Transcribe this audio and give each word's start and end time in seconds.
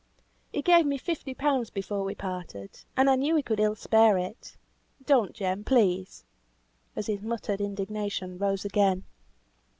He 0.51 0.63
gave 0.63 0.87
me 0.87 0.97
fifty 0.97 1.35
pound 1.35 1.69
before 1.75 2.03
we 2.03 2.15
parted, 2.15 2.85
and 2.97 3.07
I 3.07 3.15
knew 3.15 3.35
he 3.35 3.43
could 3.43 3.59
ill 3.59 3.75
spare 3.75 4.17
it. 4.17 4.57
Don't, 5.05 5.31
Jem, 5.33 5.63
please," 5.63 6.25
as 6.95 7.05
his 7.05 7.21
muttered 7.21 7.61
indignation 7.61 8.39
rose 8.39 8.65
again. 8.65 9.03